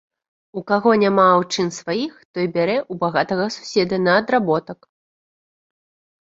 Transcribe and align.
У 0.59 0.61
каго 0.69 0.93
няма 1.01 1.25
аўчын 1.33 1.69
сваіх, 1.79 2.13
той 2.37 2.45
бярэ 2.55 2.77
ў 2.79 2.93
багатага 3.05 3.45
суседа 3.57 4.01
на 4.07 4.17
адработак. 4.23 4.79